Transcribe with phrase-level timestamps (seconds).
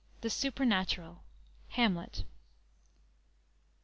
[0.21, 1.21] THE SUPERNATURAL.
[1.67, 2.23] "HAMLET."